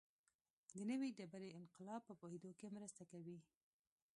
د 0.75 0.77
نوې 0.91 1.09
ډبرې 1.17 1.55
انقلاب 1.59 2.01
په 2.05 2.13
پوهېدو 2.21 2.51
کې 2.59 2.73
مرسته 2.75 3.03
کوي 3.11 3.37